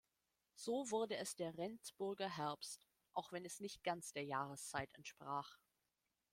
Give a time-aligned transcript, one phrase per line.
[0.55, 5.59] So wurde es der „Rendsburger Herbst“, auch wenn es nicht ganz der Jahreszeit entsprach.